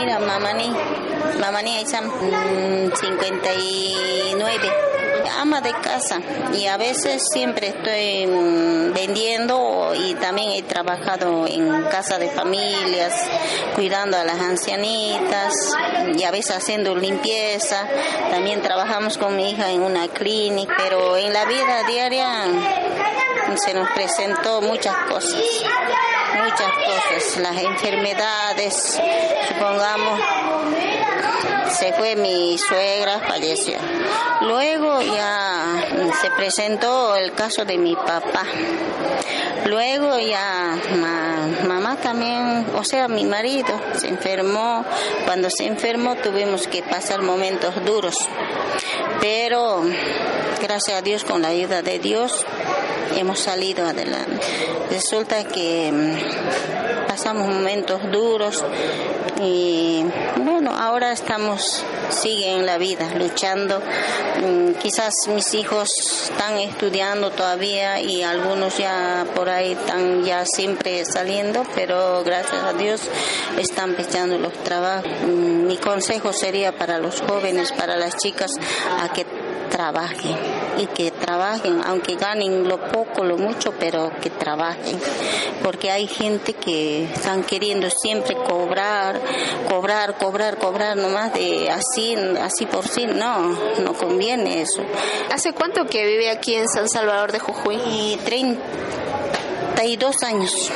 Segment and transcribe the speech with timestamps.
[0.00, 0.72] mira, Mamani,
[1.40, 2.10] Mamani Aizam,
[2.94, 4.90] 59
[5.38, 6.20] ama de casa.
[6.54, 13.14] Y a veces siempre estoy mm, vendiendo y también he trabajado en casa de familias,
[13.74, 15.54] cuidando a las ancianitas
[16.16, 17.86] y a veces haciendo limpieza.
[18.30, 22.28] También trabajamos con mi hija en una clínica, pero en la vida diaria
[23.64, 25.40] se nos presentó muchas cosas
[26.34, 29.00] muchas cosas, las enfermedades,
[29.48, 30.20] supongamos,
[31.68, 33.78] se fue mi suegra, falleció.
[34.42, 35.84] Luego ya
[36.20, 38.44] se presentó el caso de mi papá.
[39.66, 40.76] Luego ya
[41.66, 44.84] mamá también, o sea, mi marido se enfermó.
[45.24, 48.16] Cuando se enfermó tuvimos que pasar momentos duros.
[49.20, 49.82] Pero
[50.60, 52.44] gracias a Dios, con la ayuda de Dios,
[53.16, 54.46] hemos salido adelante.
[54.90, 58.64] Resulta que mm, pasamos momentos duros
[59.42, 60.04] y
[60.36, 63.80] bueno, ahora estamos, siguen la vida, luchando.
[63.80, 65.88] Mm, quizás mis hijos
[66.30, 72.72] están estudiando todavía y algunos ya por ahí están ya siempre saliendo, pero gracias a
[72.74, 73.00] Dios
[73.58, 75.10] están echando los trabajos.
[75.22, 78.50] Mm, mi consejo sería para los jóvenes, para las chicas,
[79.00, 79.24] a que
[79.80, 80.36] trabajen
[80.76, 85.00] y que trabajen, aunque ganen lo poco, lo mucho, pero que trabajen,
[85.62, 89.18] porque hay gente que están queriendo siempre cobrar,
[89.70, 94.82] cobrar, cobrar, cobrar, nomás de así, así por sí, no, no conviene eso.
[95.32, 97.76] ¿Hace cuánto que vive aquí en San Salvador de Jujuy?
[97.76, 98.60] Y 30
[99.96, 100.70] dos años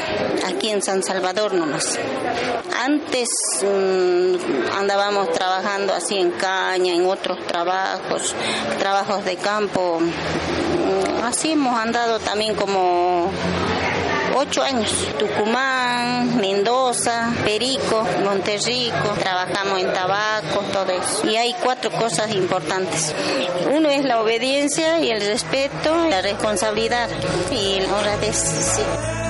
[0.46, 1.98] aquí en San Salvador nomás.
[2.82, 3.28] Antes
[3.62, 8.34] mm, andábamos trabajando así en caña, en otros trabajos,
[8.78, 10.00] trabajos de campo.
[10.00, 13.30] Mm, así hemos andado también como
[14.34, 14.90] ocho años.
[15.18, 21.26] Tucumán, Mendoza, Perico, Monterrico, trabajamos en tabaco, todo eso.
[21.26, 23.14] Y hay cuatro cosas importantes.
[23.72, 27.08] Uno es la obediencia y el respeto, la responsabilidad
[27.50, 28.36] y la honradez.
[28.36, 29.23] Sí.